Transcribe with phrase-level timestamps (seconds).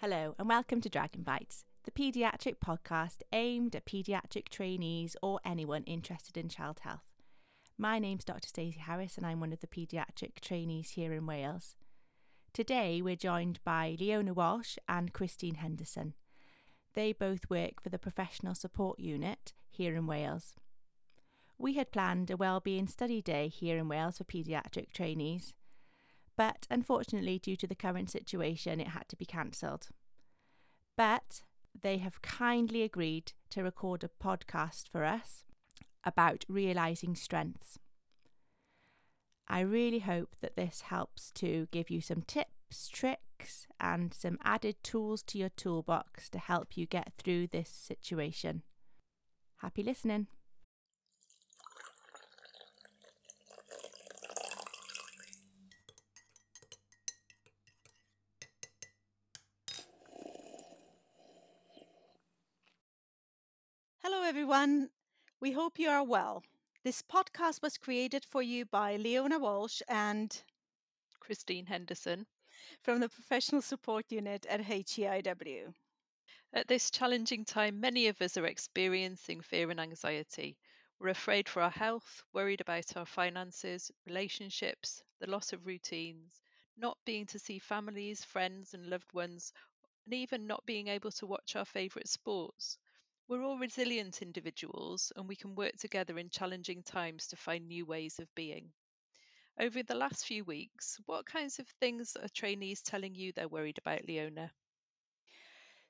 [0.00, 5.82] Hello, and welcome to Dragon Bites, the paediatric podcast aimed at paediatric trainees or anyone
[5.86, 7.02] interested in child health.
[7.76, 8.46] My name's Dr.
[8.46, 11.74] Stacey Harris, and I'm one of the paediatric trainees here in Wales.
[12.52, 16.14] Today, we're joined by Leona Walsh and Christine Henderson.
[16.94, 20.54] They both work for the Professional Support Unit here in Wales.
[21.58, 25.54] We had planned a wellbeing study day here in Wales for paediatric trainees,
[26.38, 29.88] but unfortunately, due to the current situation, it had to be cancelled.
[30.96, 31.42] But
[31.82, 35.42] they have kindly agreed to record a podcast for us
[36.04, 37.80] about realising strengths.
[39.48, 44.76] I really hope that this helps to give you some tips, tricks, and some added
[44.84, 48.62] tools to your toolbox to help you get through this situation.
[49.56, 50.28] Happy listening.
[64.10, 64.88] Hello, everyone.
[65.40, 66.44] We hope you are well.
[66.84, 70.40] This podcast was created for you by Leona Walsh and
[71.18, 72.24] Christine Henderson.
[72.84, 75.74] from the Professional Support Unit at HEIW.
[76.52, 80.56] At this challenging time, many of us are experiencing fear and anxiety.
[81.00, 86.40] We're afraid for our health, worried about our finances, relationships, the loss of routines,
[86.76, 89.52] not being to see families, friends, and loved ones,
[90.04, 92.78] and even not being able to watch our favourite sports.
[93.28, 97.86] We're all resilient individuals and we can work together in challenging times to find new
[97.86, 98.72] ways of being.
[99.60, 103.78] Over the last few weeks, what kinds of things are trainees telling you they're worried
[103.78, 104.52] about, Leona?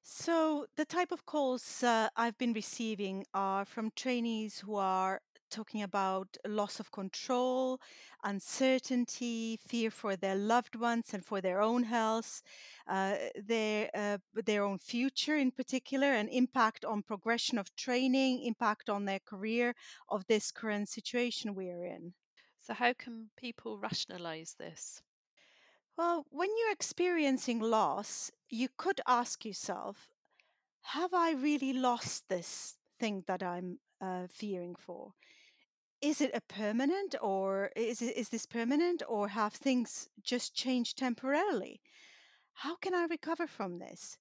[0.03, 5.83] So, the type of calls uh, I've been receiving are from trainees who are talking
[5.83, 7.81] about loss of control,
[8.25, 12.43] uncertainty, fear for their loved ones and for their own health,
[12.89, 18.91] uh, their uh, their own future in particular, and impact on progression of training, impact
[18.91, 19.75] on their career
[20.09, 22.15] of this current situation we're in.
[22.61, 25.03] So, how can people rationalize this?
[25.99, 30.11] Well, when you're experiencing loss, you could ask yourself,
[30.83, 35.13] have I really lost this thing that I'm uh, fearing for?
[36.01, 40.97] Is it a permanent or is it, is this permanent or have things just changed
[40.97, 41.81] temporarily?
[42.55, 44.19] How can I recover from this?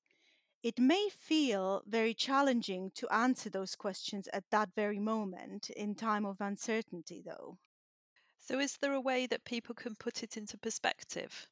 [0.64, 6.26] It may feel very challenging to answer those questions at that very moment in time
[6.26, 7.60] of uncertainty though.
[8.40, 11.48] So, is there a way that people can put it into perspective?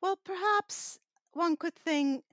[0.00, 0.98] Well, perhaps
[1.34, 2.24] one could think,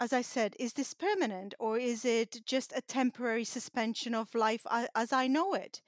[0.00, 4.66] as I said, is this permanent or is it just a temporary suspension of life
[4.94, 5.82] as I know it?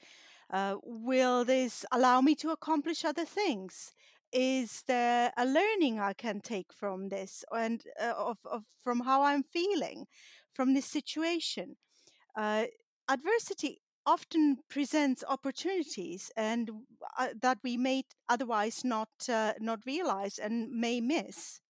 [0.51, 3.93] Uh, will this allow me to accomplish other things?
[4.33, 9.23] Is there a learning I can take from this and uh, of, of from how
[9.23, 10.07] I'm feeling
[10.55, 11.77] from this situation?
[12.37, 12.67] Uh,
[13.09, 16.71] adversity often presents opportunities and
[17.19, 21.61] uh, that we may otherwise not uh, not realize and may miss.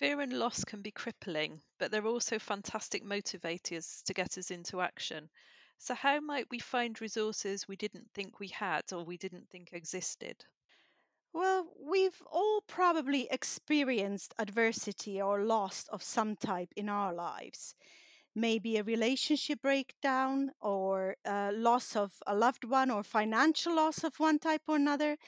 [0.00, 4.80] Fear and loss can be crippling, but they're also fantastic motivators to get us into
[4.80, 5.28] action.
[5.76, 9.74] So, how might we find resources we didn't think we had or we didn't think
[9.74, 10.46] existed?
[11.34, 17.74] Well, we've all probably experienced adversity or loss of some type in our lives.
[18.34, 24.18] Maybe a relationship breakdown or uh, loss of a loved one or financial loss of
[24.18, 25.18] one type or another.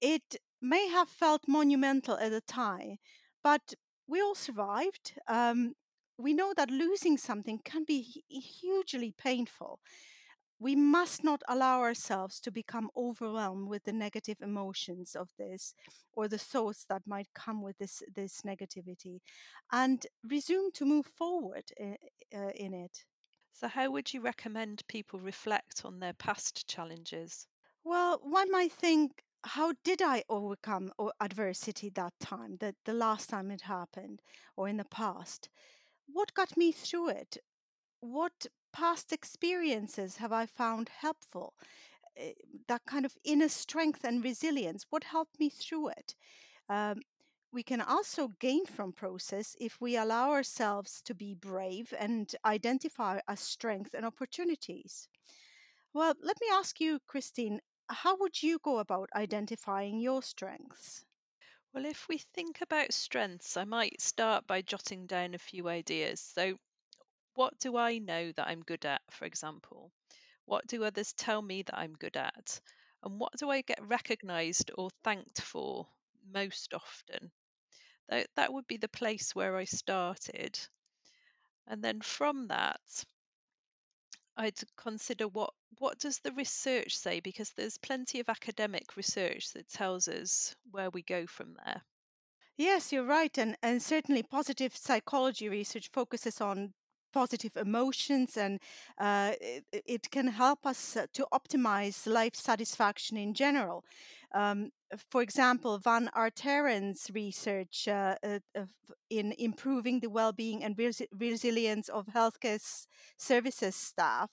[0.00, 2.98] It may have felt monumental at the time,
[3.42, 3.74] but
[4.12, 5.14] we all survived.
[5.28, 5.74] Um,
[6.18, 9.80] we know that losing something can be hu- hugely painful.
[10.60, 15.74] We must not allow ourselves to become overwhelmed with the negative emotions of this
[16.12, 19.20] or the thoughts that might come with this, this negativity
[19.72, 23.04] and resume to move forward uh, in it.
[23.52, 27.46] So, how would you recommend people reflect on their past challenges?
[27.84, 33.50] Well, one might think, how did I overcome adversity that time, that the last time
[33.50, 34.22] it happened,
[34.56, 35.48] or in the past?
[36.06, 37.38] What got me through it?
[38.00, 41.54] What past experiences have I found helpful?
[42.16, 42.34] Eh,
[42.68, 46.14] That kind of inner strength and resilience, what helped me through it?
[46.68, 47.02] Um,
[47.52, 53.20] we can also gain from process if we allow ourselves to be brave and identify
[53.28, 55.08] our strengths and opportunities.
[55.94, 57.60] Well, let me ask you, Christine,
[57.92, 61.04] how would you go about identifying your strengths?
[61.74, 66.18] Well, if we think about strengths, I might start by jotting down a few ideas.
[66.22, 66.58] So,
[67.34, 69.92] what do I know that I'm good at, for example?
[70.46, 72.60] What do others tell me that I'm good at?
[73.02, 75.88] And what do I get recognized or thanked for
[76.24, 77.32] most often?
[78.08, 80.58] That, that would be the place where I started.
[81.66, 83.04] And then from that,
[84.36, 89.68] I'd consider what what does the research say because there's plenty of academic research that
[89.68, 91.82] tells us where we go from there.
[92.56, 93.36] Yes, you're right.
[93.38, 96.74] And, and certainly positive psychology research focuses on
[97.12, 98.58] positive emotions and
[98.98, 103.84] uh, it, it can help us uh, to optimize life satisfaction in general.
[104.34, 104.70] Um,
[105.10, 108.38] for example, Van Agteren's research uh, uh,
[109.10, 112.86] in improving the well-being and res- resilience of healthcare s-
[113.18, 114.30] services staff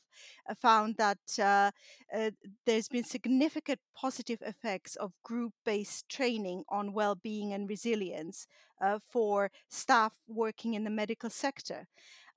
[0.50, 1.72] uh, found that uh,
[2.16, 2.32] uh,
[2.66, 8.48] there's been significant positive effects of group-based training on well-being and resilience
[8.82, 11.88] uh, for staff working in the medical sector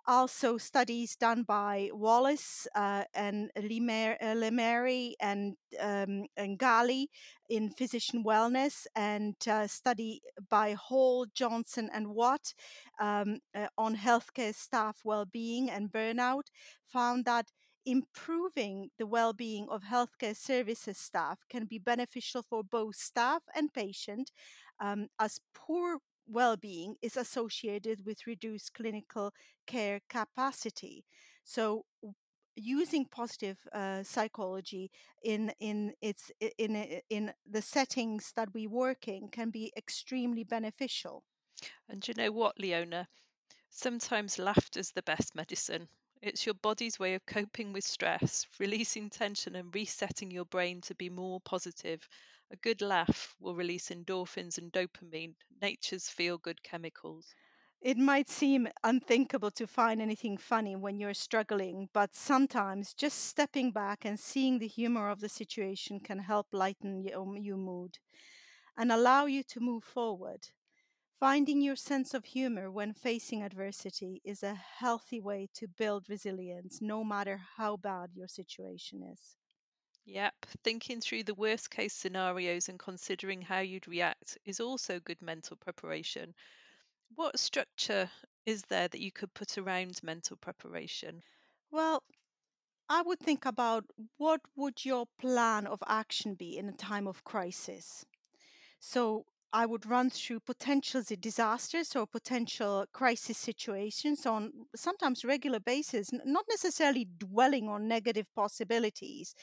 [0.07, 4.17] also studies done by Wallace uh, and Lemaire
[5.21, 7.07] and, um, and Ghali
[7.49, 12.55] in physician wellness and uh, study by Hall, Johnson and Watt
[13.01, 16.45] um, uh, on healthcare staff well-being and burnout
[16.87, 17.51] found that
[17.85, 24.31] improving the well-being of healthcare services staff can be beneficial for both staff and patient
[24.81, 29.33] um, as poor well-being is associated with reduced clinical
[29.67, 31.05] care capacity.
[31.45, 31.85] So
[32.57, 34.91] using positive uh, psychology
[35.23, 41.25] in in its in in the settings that we work in can be extremely beneficial.
[41.89, 43.09] And you know what leona?
[43.71, 45.89] Sometimes laughter's the best medicine.
[46.21, 50.95] It's your body's way of coping with stress releasing tension and resetting your brain to
[50.95, 52.07] be more positive
[52.53, 57.35] a good laugh will release endorphins and dopamine, nature's feel good chemicals.
[57.83, 63.73] It might seem unthinkable to find anything funny when you're struggling, but sometimes just stepping
[63.73, 67.99] back and seeing the humor of the situation can help lighten your, um, your mood
[68.77, 70.49] and allow you to move forward.
[71.21, 76.81] Finding your sense of humor when facing adversity is a healthy way to build resilience,
[76.83, 79.37] no matter how bad your situation is.
[80.05, 85.21] Yep, thinking through the worst case scenarios and considering how you'd react is also good
[85.21, 86.37] mental preparation.
[87.15, 88.11] What structure
[88.47, 91.25] is there that you could put around mental preparation?
[91.71, 92.05] Well,
[92.89, 93.87] I would think about
[94.19, 98.05] what would your plan of action be in a time of crisis.
[98.81, 106.11] So I would run through potential disasters or potential crisis situations on sometimes regular basis,
[106.13, 109.35] not necessarily dwelling on negative possibilities,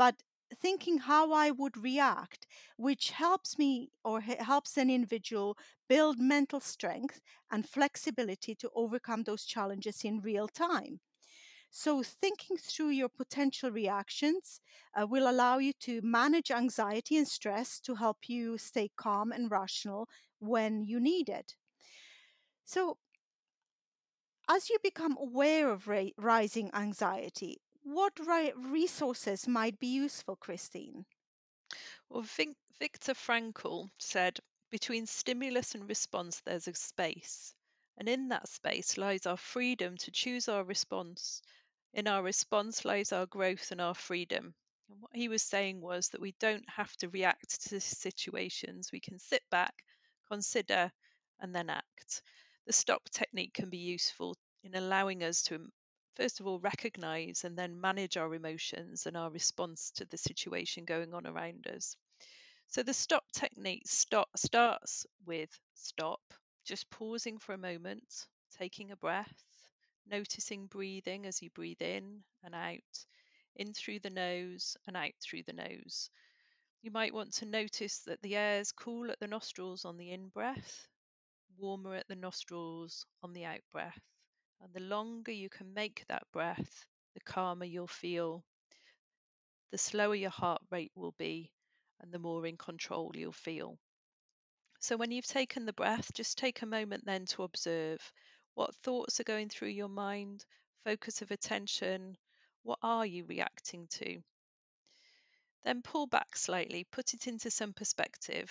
[0.00, 0.22] but
[0.60, 5.58] thinking how I would react, which helps me or helps an individual
[5.88, 7.20] build mental strength
[7.52, 11.00] and flexibility to overcome those challenges in real time.
[11.72, 14.60] So, thinking through your potential reactions
[14.94, 19.50] uh, will allow you to manage anxiety and stress to help you stay calm and
[19.50, 20.08] rational
[20.38, 21.56] when you need it.
[22.64, 22.98] So,
[24.48, 27.60] as you become aware of ra- rising anxiety,
[27.94, 28.18] what
[28.56, 31.04] resources might be useful, Christine?
[32.08, 32.24] Well,
[32.78, 34.38] Viktor Frankl said,
[34.70, 37.54] between stimulus and response, there's a space.
[37.98, 41.42] And in that space lies our freedom to choose our response.
[41.92, 44.54] In our response lies our growth and our freedom.
[44.88, 48.90] And what he was saying was that we don't have to react to situations.
[48.92, 49.74] We can sit back,
[50.28, 50.90] consider,
[51.40, 52.22] and then act.
[52.66, 55.68] The stop technique can be useful in allowing us to,
[56.14, 60.84] first of all, recognize and then manage our emotions and our response to the situation
[60.84, 61.96] going on around us.
[62.68, 66.22] So the stop technique stop, starts with stop,
[66.64, 68.26] just pausing for a moment,
[68.58, 69.44] taking a breath,
[70.06, 73.06] noticing breathing as you breathe in and out,
[73.56, 76.10] in through the nose and out through the nose.
[76.82, 80.10] You might want to notice that the air is cool at the nostrils on the
[80.12, 80.88] in breath,
[81.58, 84.00] warmer at the nostrils on the out breath.
[84.60, 88.44] And the longer you can make that breath, the calmer you'll feel,
[89.70, 91.50] the slower your heart rate will be,
[91.98, 93.78] and the more in control you'll feel.
[94.80, 98.12] So, when you've taken the breath, just take a moment then to observe
[98.54, 100.44] what thoughts are going through your mind,
[100.84, 102.16] focus of attention,
[102.62, 104.22] what are you reacting to?
[105.62, 108.50] Then pull back slightly, put it into some perspective.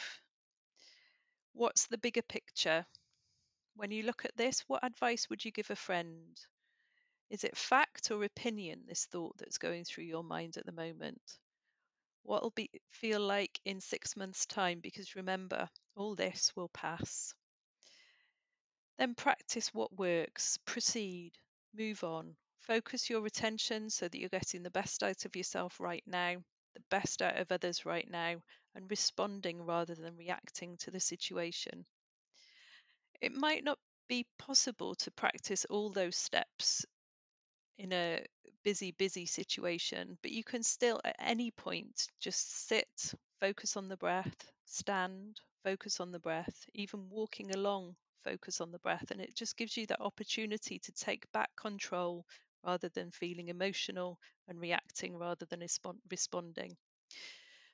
[1.54, 2.86] What's the bigger picture?
[3.80, 6.38] When you look at this, what advice would you give a friend?
[7.30, 11.22] Is it fact or opinion, this thought that's going through your mind at the moment?
[12.24, 14.82] What will be feel like in six months' time?
[14.82, 17.34] Because remember, all this will pass.
[18.98, 21.38] Then practice what works, proceed,
[21.74, 22.36] move on.
[22.58, 26.36] Focus your attention so that you're getting the best out of yourself right now,
[26.74, 28.44] the best out of others right now,
[28.76, 31.86] and responding rather than reacting to the situation.
[33.22, 36.86] It might not be possible to practice all those steps
[37.78, 38.26] in a
[38.64, 43.98] busy, busy situation, but you can still at any point just sit, focus on the
[43.98, 49.12] breath, stand, focus on the breath, even walking along, focus on the breath.
[49.12, 52.26] And it just gives you that opportunity to take back control
[52.64, 55.66] rather than feeling emotional and reacting rather than
[56.12, 56.78] responding.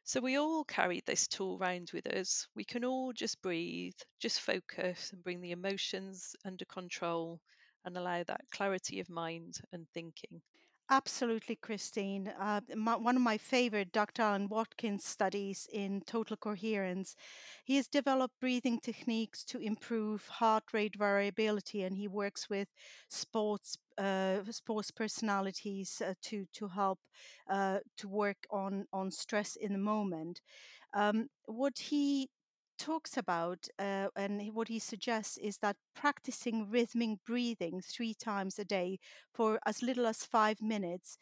[0.05, 2.47] So we all carry this tool around with us.
[2.55, 7.41] We can all just breathe, just focus and bring the emotions under control
[7.83, 10.41] and allow that clarity of mind and thinking.
[10.89, 12.27] Absolutely, Christine.
[12.27, 14.21] Uh, my, one of my favorite Dr.
[14.21, 17.15] Alan Watkins studies in total coherence.
[17.63, 22.67] He has developed breathing techniques to improve heart rate variability, and he works with
[23.09, 26.99] sports uh, sports personalities uh, to to help
[27.49, 30.41] uh, to work on on stress in the moment.
[30.93, 32.29] Um, what he
[32.77, 38.65] talks about uh, and what he suggests is that practicing rhythmic breathing three times a
[38.65, 38.99] day
[39.33, 41.17] for as little as five minutes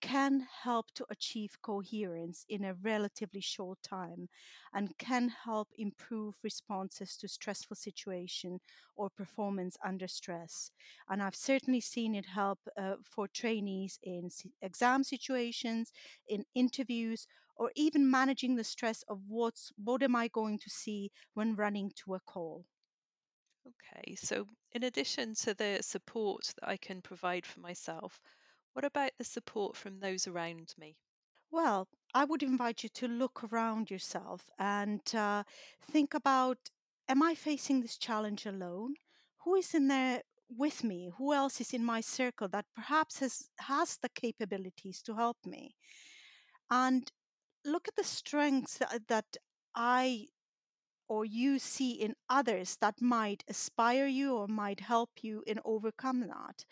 [0.00, 4.28] can help to achieve coherence in a relatively short time
[4.72, 8.60] and can help improve responses to stressful situation
[8.94, 10.70] or performance under stress.
[11.08, 14.30] And i've certainly seen it help uh, for trainees in
[14.62, 15.92] exam situations
[16.26, 17.26] in interviews
[17.56, 21.90] or even managing the stress of what's what am i going to see when running
[21.96, 22.66] to a call.
[23.66, 28.20] Okay, so in addition to the support that I can provide for myself,
[28.76, 30.96] what about the support from those around me?
[31.50, 35.44] Well, I would invite you to look around yourself and uh,
[35.90, 36.58] think about
[37.08, 38.94] Am I facing this challenge alone?
[39.44, 41.08] Who is in there with me?
[41.16, 45.76] Who else is in my circle that perhaps has, has the capabilities to help me?
[46.68, 47.08] And
[47.64, 49.36] look at the strengths that, that
[49.74, 50.26] I
[51.08, 56.20] or you see in others that might aspire you or might help you in overcome
[56.22, 56.64] that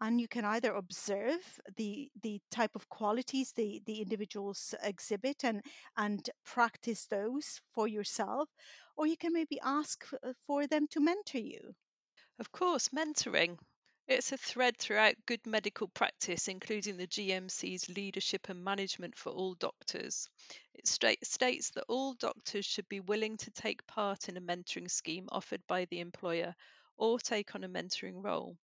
[0.00, 5.62] and you can either observe the the type of qualities the the individuals exhibit and
[5.96, 8.48] and practice those for yourself
[8.96, 11.74] or you can maybe ask uh, for them to mentor you
[12.38, 13.58] Of course, mentoring.
[14.08, 19.54] It's a thread throughout good medical practice, including the GMC's Leadership and Management for All
[19.54, 20.28] Doctors.
[20.74, 25.28] It states that all doctors should be willing to take part in a mentoring scheme
[25.30, 26.54] offered by the employer
[26.96, 28.56] or take on a mentoring role.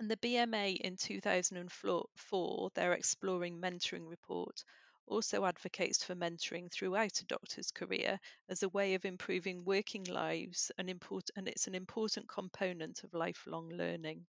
[0.00, 4.64] And the BMA in 2004, their Exploring Mentoring report,
[5.06, 8.18] also advocates for mentoring throughout a doctor's career
[8.48, 13.14] as a way of improving working lives and, import- and it's an important component of
[13.14, 14.26] lifelong learning.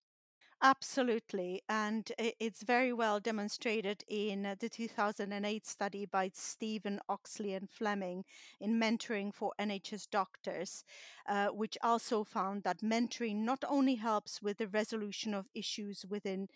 [0.64, 1.60] Absolutely.
[1.68, 8.24] And it's very well demonstrated in uh, the 2008 study by Steven Oxley and Fleming
[8.60, 10.84] in mentoring for NHS doctors,
[11.28, 16.46] uh, which also found that mentoring not only helps with the resolution of issues within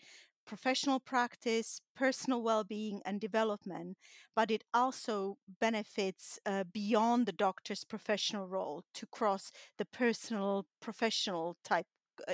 [0.45, 3.97] professional practice, personal well being, and development,
[4.35, 11.57] but it also benefits uh, beyond the doctor's professional role to cross the personal professional
[11.65, 11.87] type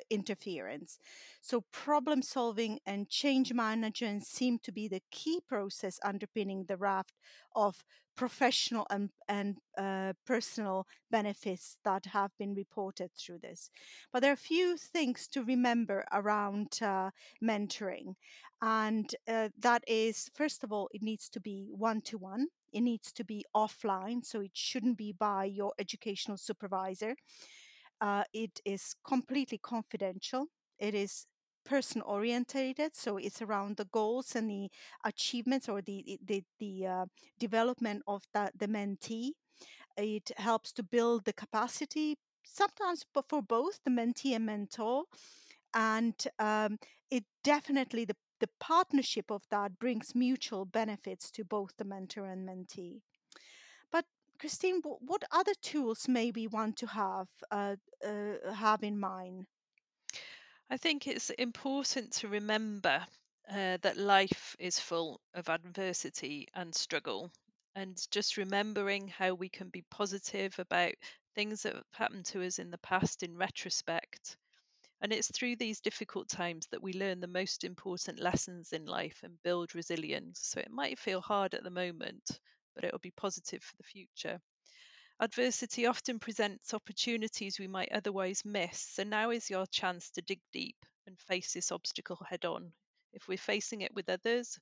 [0.10, 1.00] interference.
[1.42, 7.14] So, problem solving and change management seem to be the key process underpinning the raft
[7.56, 7.84] of
[8.16, 13.70] professional and, and uh, personal benefits that have been reported through this.
[14.12, 17.10] But there are a few things to remember around uh,
[17.44, 18.16] mentoring.
[18.62, 22.48] And uh, that is, first of all, it needs to be one to one.
[22.72, 27.16] It needs to be offline, so it shouldn't be by your educational supervisor.
[28.04, 30.48] Uh, it is completely confidential.
[30.78, 31.26] It is
[31.66, 34.70] person oriented so it's around the goals and the
[35.06, 37.06] achievements or the the, the uh,
[37.40, 39.32] development of the, the mentee
[39.96, 45.06] it helps to build the capacity sometimes for both the mentee and mentor
[45.74, 46.78] and um,
[47.10, 52.46] it definitely the, the partnership of that brings mutual benefits to both the mentor and
[52.46, 53.00] mentee
[54.44, 59.48] Christine, what other tools may we want to have uh, uh, have in mind?
[60.70, 63.06] I think it's important to remember
[63.50, 67.32] uh, that life is full of adversity and struggle,
[67.76, 70.94] and just remembering how we can be positive about
[71.36, 74.38] things that have happened to us in the past in retrospect.
[75.02, 79.22] And it's through these difficult times that we learn the most important lessons in life
[79.24, 80.40] and build resilience.
[80.42, 82.40] So it might feel hard at the moment,
[82.76, 84.42] but it'll be positive for the future.
[85.20, 90.42] Adversity often presents opportunities we might otherwise miss, so now is your chance to dig
[90.52, 90.78] deep
[91.08, 92.74] and face this obstacle head on.
[93.14, 94.60] If we're facing it with others,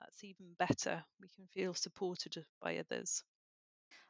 [0.00, 1.04] that's even better.
[1.20, 3.24] We can feel supported by others.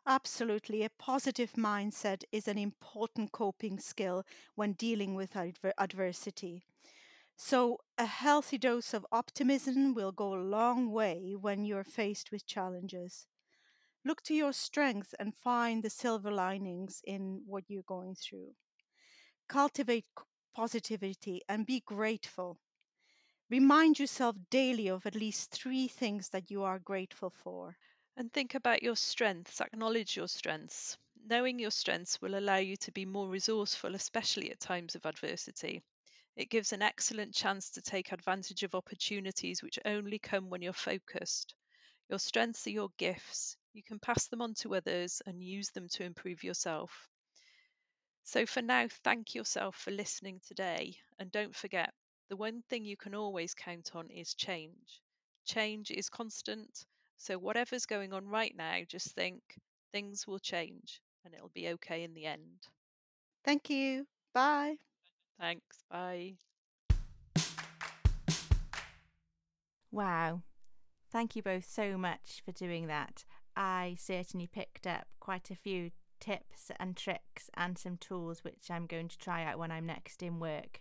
[0.07, 0.85] Absolutely.
[0.85, 6.65] A positive mindset is an important coping skill when dealing with adver- adversity.
[7.37, 12.47] So, a healthy dose of optimism will go a long way when you're faced with
[12.47, 13.27] challenges.
[14.05, 18.55] Look to your strengths and find the silver linings in what you're going through.
[19.49, 20.07] Cultivate
[20.55, 22.59] positivity and be grateful.
[23.49, 27.77] Remind yourself daily of at least three things that you are grateful for.
[28.17, 30.97] And think about your strengths, acknowledge your strengths.
[31.25, 35.83] Knowing your strengths will allow you to be more resourceful, especially at times of adversity.
[36.35, 40.73] It gives an excellent chance to take advantage of opportunities which only come when you're
[40.73, 41.55] focused.
[42.09, 43.57] Your strengths are your gifts.
[43.75, 47.09] You can pass them on to others and use them to improve yourself.
[48.25, 50.97] So, for now, thank yourself for listening today.
[51.19, 51.93] And don't forget,
[52.29, 55.00] the one thing you can always count on is change.
[55.45, 56.87] Change is constant.
[57.17, 59.43] So, whatever's going on right now, just think
[59.93, 62.67] things will change and it'll be okay in the end.
[63.45, 64.07] Thank you.
[64.33, 64.76] Bye.
[65.41, 65.85] Thanks.
[65.91, 66.35] Bye.
[69.91, 70.43] Wow.
[71.11, 73.25] Thank you both so much for doing that.
[73.57, 75.91] I certainly picked up quite a few
[76.21, 80.23] tips and tricks and some tools which I'm going to try out when I'm next
[80.23, 80.81] in work.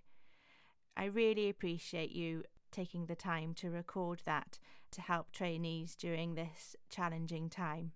[0.96, 4.60] I really appreciate you taking the time to record that
[4.92, 7.92] to help trainees during this challenging time.